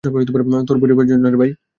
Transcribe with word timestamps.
তোর 0.67 0.77
পরিবারের 0.81 1.09
জন্য। 1.11 1.25